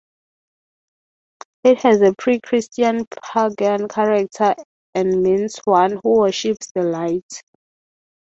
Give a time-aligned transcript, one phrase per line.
[1.63, 4.55] It has a Pre-Christian pagan character
[4.95, 7.43] and means "one who worships the light".